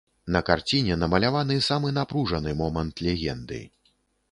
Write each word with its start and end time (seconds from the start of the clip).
На 0.35 0.39
карціне 0.45 0.95
намаляваны 1.01 1.59
самы 1.67 1.93
напружаны 1.99 2.57
момант 2.65 3.07
легенды. 3.11 3.63